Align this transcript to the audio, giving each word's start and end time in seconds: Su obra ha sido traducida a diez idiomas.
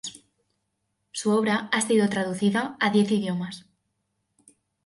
Su 1.11 1.29
obra 1.29 1.69
ha 1.71 1.79
sido 1.79 2.09
traducida 2.09 2.75
a 2.79 2.89
diez 2.89 3.11
idiomas. 3.11 3.67